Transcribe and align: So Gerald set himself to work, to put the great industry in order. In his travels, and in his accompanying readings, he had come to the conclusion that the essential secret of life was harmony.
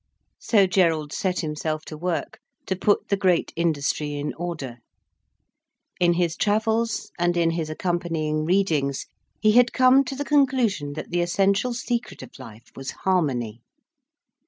So 0.39 0.65
Gerald 0.65 1.13
set 1.13 1.41
himself 1.41 1.85
to 1.85 1.95
work, 1.95 2.39
to 2.65 2.75
put 2.75 3.09
the 3.09 3.15
great 3.15 3.53
industry 3.55 4.15
in 4.15 4.33
order. 4.33 4.79
In 5.99 6.13
his 6.13 6.35
travels, 6.35 7.11
and 7.19 7.37
in 7.37 7.51
his 7.51 7.69
accompanying 7.69 8.43
readings, 8.43 9.05
he 9.41 9.51
had 9.51 9.73
come 9.73 10.03
to 10.05 10.15
the 10.15 10.25
conclusion 10.25 10.93
that 10.93 11.11
the 11.11 11.21
essential 11.21 11.75
secret 11.75 12.23
of 12.23 12.39
life 12.39 12.71
was 12.75 12.89
harmony. 13.05 13.61